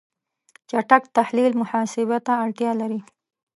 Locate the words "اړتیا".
2.43-2.71